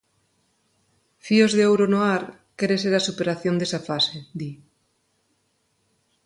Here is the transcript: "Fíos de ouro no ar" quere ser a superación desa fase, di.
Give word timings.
"Fíos 1.25 1.51
de 1.57 1.63
ouro 1.71 1.85
no 1.93 1.99
ar" 2.15 2.23
quere 2.57 2.77
ser 2.83 2.93
a 2.95 3.05
superación 3.07 3.55
desa 3.57 3.79
fase, 3.87 4.15
di. 4.39 4.51